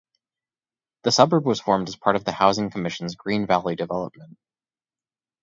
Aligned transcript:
The 1.03 1.11
suburb 1.11 1.45
was 1.45 1.61
formed 1.61 1.87
as 1.87 1.95
part 1.95 2.15
of 2.15 2.25
the 2.25 2.31
Housing 2.31 2.71
Commission's 2.71 3.15
Green 3.15 3.45
Valley 3.45 3.75
development. 3.75 4.39